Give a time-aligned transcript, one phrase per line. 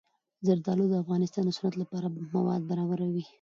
[0.45, 3.23] زردالو د افغانستان د صنعت لپاره مواد برابروي.